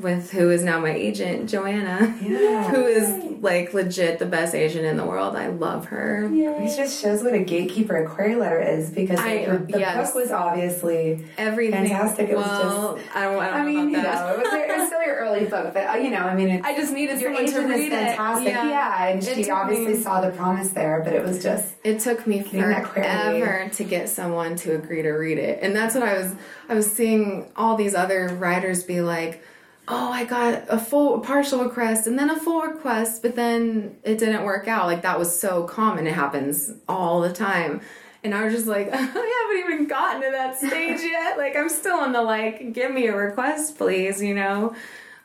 [0.00, 2.68] With who is now my agent, Joanna, Yeah.
[2.70, 5.36] who is like legit the best agent in the world.
[5.36, 6.28] I love her.
[6.32, 10.06] It just shows what a gatekeeper a query letter is because I- the, the yes.
[10.12, 11.88] book was obviously Everything.
[11.88, 12.28] fantastic.
[12.30, 13.16] It was just.
[13.16, 15.16] I don't, I don't I mean, know you know, it was, it was still your
[15.16, 17.50] early book, but uh, you know, I mean, it, I just needed your someone to
[17.58, 18.48] agent is read fantastic.
[18.48, 18.52] it.
[18.52, 22.00] Yeah, and It she obviously me- saw the promise there, but it was just It
[22.00, 23.06] took me Getting that query.
[23.06, 25.60] forever to get someone to agree to read it.
[25.62, 26.34] And that's what I was
[26.68, 29.42] I was seeing all these other writers be like,
[29.88, 33.96] "Oh, I got a full a partial request and then a full request, but then
[34.02, 36.06] it didn't work out." Like that was so common.
[36.06, 37.80] It happens all the time.
[38.24, 41.38] And I was just like, I haven't even gotten to that stage yet.
[41.38, 44.74] Like I'm still on the like, give me a request, please, you know.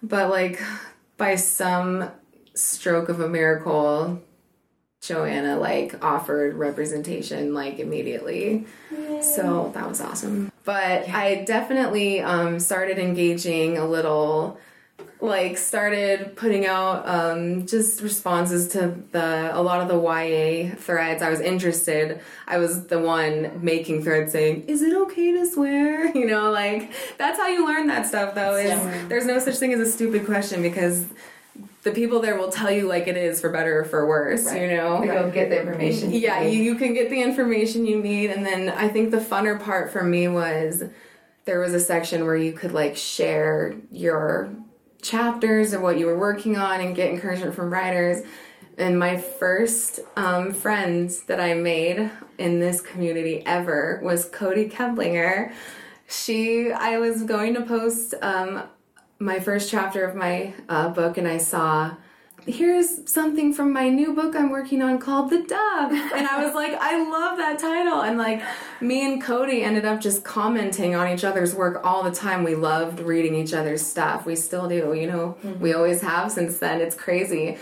[0.03, 0.61] But like
[1.17, 2.11] by some
[2.53, 4.21] stroke of a miracle,
[5.01, 8.67] Joanna like offered representation like immediately.
[9.21, 10.50] So that was awesome.
[10.63, 14.57] But I definitely um, started engaging a little
[15.19, 21.21] like started putting out um, just responses to the a lot of the YA threads.
[21.21, 22.19] I was interested.
[22.47, 26.91] I was the one making threads saying, "Is it okay to swear?" You know, like
[27.17, 28.33] that's how you learn that stuff.
[28.35, 29.05] Though is Yeah.
[29.07, 31.05] there's no such thing as a stupid question because
[31.83, 34.53] the people there will tell you like it is for better or for worse.
[34.53, 36.11] You know, to go get the information.
[36.11, 38.29] yeah, you, you can get the information you need.
[38.29, 40.83] And then I think the funner part for me was
[41.45, 44.51] there was a section where you could like share your
[45.01, 48.23] chapters and what you were working on and get encouragement from writers.
[48.77, 55.51] And my first um, friends that I made in this community ever was Kody Keplinger.
[56.07, 58.63] She, I was going to post um,
[59.21, 61.95] my first chapter of my uh, book, and I saw
[62.47, 65.91] here's something from my new book I'm working on called The DUFF.
[66.15, 68.01] And I was like, I love that title.
[68.01, 68.41] And like,
[68.81, 72.43] me and Kody ended up just commenting on each other's work all the time.
[72.43, 74.25] We loved reading each other's stuff.
[74.25, 76.81] We still do, you know, we always have since then.
[76.81, 77.57] It's crazy.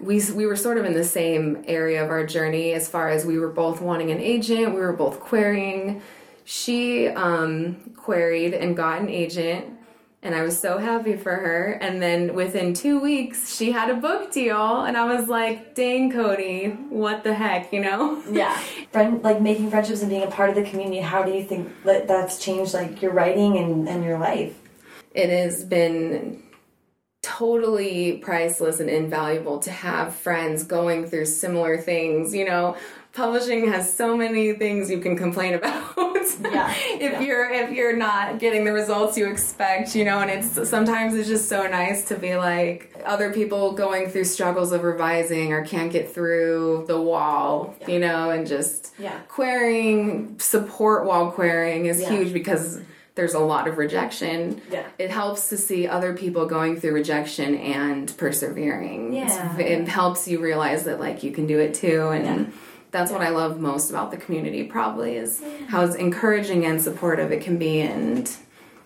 [0.00, 3.26] We, we were sort of in the same area of our journey as far as
[3.26, 6.02] we were both wanting an agent, we were both querying.
[6.46, 9.73] She um, queried and got an agent
[10.24, 11.72] and I was so happy for her.
[11.82, 16.10] And then within two weeks, she had a book deal, and I was like, "Dang,
[16.10, 18.22] Kody, what the heck?" You know?
[18.34, 18.56] Yeah.
[18.90, 21.00] Friend, like making friendships and being a part of the community.
[21.00, 24.58] How do you think that that's changed like your writing and, and your life?
[25.12, 26.42] It has been
[27.22, 32.34] totally priceless and invaluable to have friends going through similar things.
[32.34, 32.76] You know,
[33.14, 35.92] publishing has so many things you can complain about.
[36.42, 36.72] Yeah.
[36.74, 37.20] if Yeah.
[37.20, 41.28] you're if you're not getting the results you expect, you know, and it's sometimes it's
[41.28, 45.92] just so nice to be like other people going through struggles of revising or can't
[45.92, 49.18] get through the wall, you know, and just Yeah.
[49.28, 52.08] querying support while querying is Yeah.
[52.10, 52.80] huge because
[53.14, 54.60] there's a lot of rejection.
[54.72, 54.82] Yeah.
[54.98, 59.12] It helps to see other people going through rejection and persevering.
[59.14, 59.58] It's- Yeah.
[59.64, 62.44] it helps you realize that like you can do it too and Yeah.
[62.94, 67.42] That's what I love most about the community probably is how encouraging and supportive it
[67.42, 68.30] can be and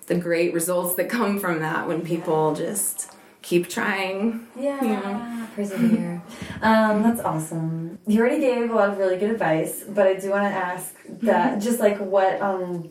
[0.07, 4.47] the great results that come from that when people just keep trying.
[4.57, 4.83] Yeah.
[4.83, 5.47] Yeah.
[5.55, 6.23] Persevere.
[6.63, 7.99] um, that's awesome.
[8.07, 10.95] You already gave a lot of really good advice, but I do want to ask
[11.21, 12.91] that just like what on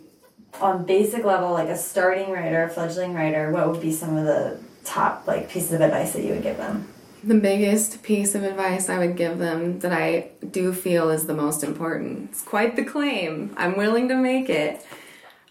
[0.61, 4.25] on basic level, like a starting writer, a fledgling writer, what would be some of
[4.25, 6.87] the top like pieces of advice that you would give them?
[7.23, 11.33] The biggest piece of advice I would give them that I do feel is the
[11.33, 12.29] most important.
[12.29, 13.53] It's quite the claim.
[13.57, 14.85] I'm willing to make it.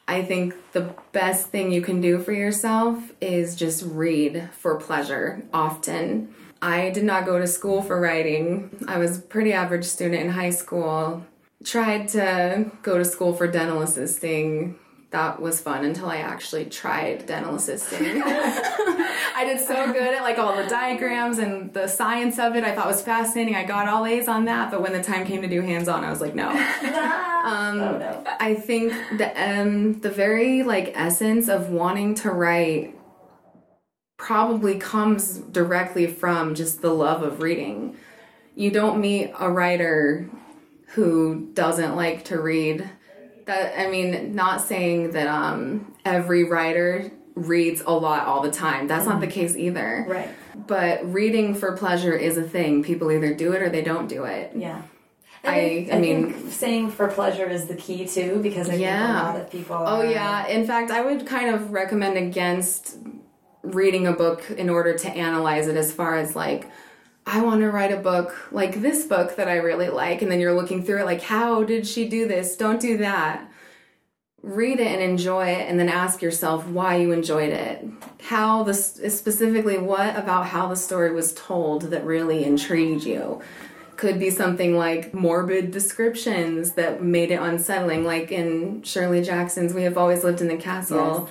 [0.09, 5.43] I think the best thing you can do for yourself is just read for pleasure
[5.53, 6.33] often.
[6.63, 8.85] I did not go to school for writing.
[8.87, 11.27] I was a pretty average student in high school.
[11.65, 14.79] Tried to go to school for dental assisting.
[15.17, 18.05] That was fun until I actually tried dental assisting.
[18.23, 22.65] I did so good at like all the diagrams and the science of it.
[22.65, 23.57] I thought was fascinating.
[23.57, 26.11] I got all A's on that, but when the time came to do hands-on, I
[26.11, 26.51] was like, no.
[27.47, 28.25] Um, oh no.
[28.41, 32.99] I think the um the very like essence of wanting to write
[34.19, 37.97] probably comes directly from just the love of reading.
[38.55, 40.29] You don't meet a writer
[40.89, 42.91] who doesn't like to read.
[43.47, 48.87] That I mean, not saying that um every writer reads a lot all the time.
[48.89, 50.05] That's not the case either.
[50.09, 50.29] Right.
[50.67, 52.83] But reading for pleasure is a thing.
[52.83, 54.53] People either do it or they don't do it.
[54.57, 54.83] Yeah.
[55.45, 58.83] And I- I mean- think saying for pleasure is the key too, because I think
[58.83, 59.23] Yeah.
[59.23, 59.77] a lot of people.
[59.87, 60.47] Oh yeah.
[60.49, 62.97] In fact, I would kind of recommend against
[63.63, 66.67] reading a book in order to analyze it as far as like
[67.27, 70.41] I want to write a book like this book that I really like and then
[70.41, 72.57] you're looking through it like how did she do this?
[72.57, 73.51] Don't do that.
[74.43, 77.85] read it and enjoy it and then ask yourself why you enjoyed it
[78.25, 83.41] how this specifically what about how the story was told that really intrigued you
[83.97, 89.83] could be something like morbid descriptions that made it unsettling like in shirley jackson's we
[89.83, 91.29] have always lived in the castle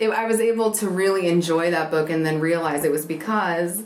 [0.00, 0.10] yes.
[0.10, 3.84] it, i was able to really enjoy that book and then realize it was because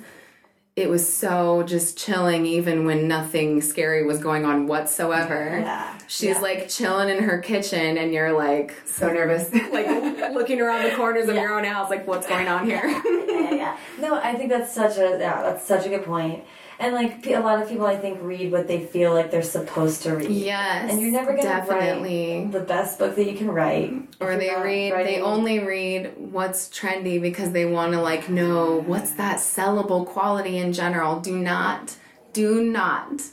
[0.77, 5.61] it was so just chilling even when nothing scary was going on whatsoever.
[5.61, 5.99] Yeah.
[6.07, 6.41] She's yeah.
[6.41, 9.53] like chilling in her kitchen and you're like so nervous.
[9.73, 9.87] like
[10.33, 11.43] looking around the corners of yeah.
[11.43, 12.87] your own house like what's going on here.
[12.87, 13.77] yeah, yeah.
[13.99, 16.45] No, I think that's such a yeah, that's such a good point.
[16.81, 20.03] And like a lot of people, I think read what they feel like they're supposed
[20.05, 20.31] to read.
[20.31, 24.09] Yes, and you're never going to write the best book that you can write.
[24.19, 25.13] Or they read, writing.
[25.13, 30.57] they only read what's trendy because they want to like know what's that sellable quality
[30.57, 31.21] in general.
[31.21, 31.97] Do not,
[32.33, 33.25] do not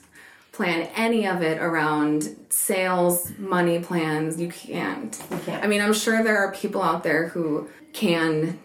[0.51, 4.41] plan any of it around sales, money plans.
[4.41, 5.17] You can't.
[5.31, 5.63] You can't.
[5.63, 8.59] I mean, I'm sure there are people out there who can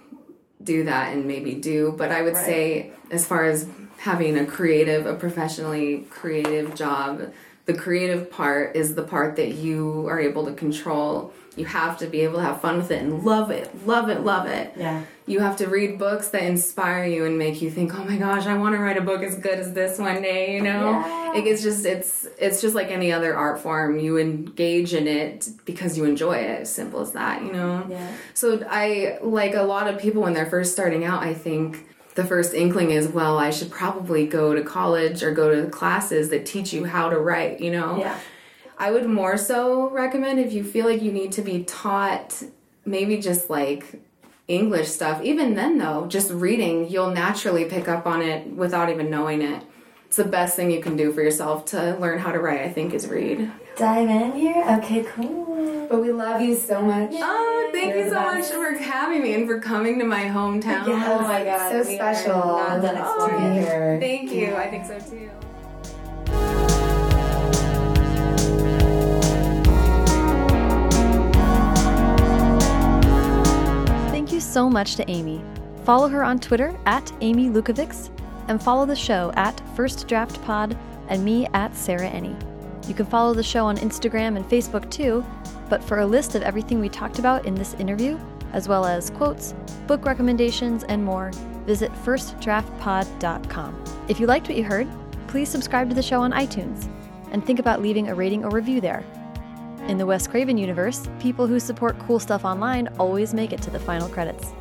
[0.65, 2.47] do that and maybe do, but I would right.
[2.47, 7.33] say as far as having a creative, a professionally creative job,
[7.67, 11.33] the creative part is the part that you are able to control.
[11.57, 14.23] You have to be able to have fun with it and love it, love it,
[14.23, 14.73] love it.
[14.77, 15.03] Yeah.
[15.33, 18.47] You have to read books that inspire you and make you think, "Oh my gosh,
[18.47, 21.35] I want to write a book as good as this one day." You know, yeah.
[21.37, 23.99] it's just it's it's just like any other art form.
[23.99, 26.61] You engage in it because you enjoy it.
[26.61, 27.43] As simple as that.
[27.43, 27.87] You know.
[27.89, 28.13] Yeah.
[28.35, 31.23] So I like a lot of people when they're first starting out.
[31.23, 35.55] I think the first inkling is, well, I should probably go to college or go
[35.55, 37.99] to classes that teach you how to write, you know?
[37.99, 38.19] Yeah.
[38.79, 42.43] I would more so recommend if you feel like you need to be taught
[42.85, 44.03] maybe just like
[44.49, 45.23] English stuff.
[45.23, 49.65] Even then, though, just reading, you'll naturally pick up on it without even knowing it.
[50.07, 52.69] It's the best thing you can do for yourself to learn how to write, I
[52.69, 53.51] think, is read.
[53.77, 54.63] Dive in here?
[54.79, 55.87] Okay, cool.
[55.89, 57.11] But we love you so much.
[57.15, 60.87] Oh, thank You're you so much for having me and for coming to my hometown.
[60.87, 61.09] Yes.
[61.09, 61.71] Oh my god.
[61.71, 62.35] So special.
[62.35, 63.99] Not done oh, here.
[64.01, 64.49] Thank you.
[64.49, 64.57] Yeah.
[64.57, 65.31] I think so too.
[74.53, 75.43] So much to Amy.
[75.87, 78.11] Follow her on Twitter at Amy Lukavics
[78.49, 80.77] and follow the show at First Draft Pod
[81.09, 82.37] and me at Sarah Enni.
[82.87, 85.25] You can follow the show on Instagram and Facebook too,
[85.71, 88.21] but for a list of everything we talked about in this interview,
[88.53, 89.55] as well as quotes,
[89.87, 91.31] book recommendations, and more,
[91.65, 93.85] visit firstdraftpod.com.
[94.09, 94.89] If you liked what you heard,
[95.29, 96.91] please subscribe to the show on iTunes
[97.31, 99.03] and think about leaving a rating or review there.
[99.89, 103.71] In the Wes Craven universe, people who support cool stuff online always make it to
[103.71, 104.53] the final credits.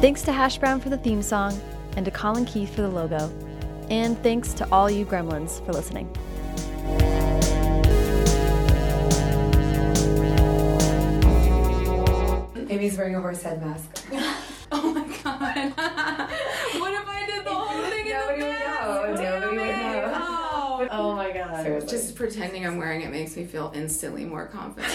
[0.00, 1.58] Thanks to Hash Brown for the theme song,
[1.96, 3.32] and to Colin Keith for the logo.
[3.90, 6.10] And thanks to all you gremlins for listening.
[12.68, 14.04] Maybe he's wearing a horse head mask.
[14.72, 15.72] oh my god.
[16.80, 17.03] what if
[21.62, 21.88] god.
[21.88, 24.92] Just pretending I'm wearing it makes me feel instantly more confident.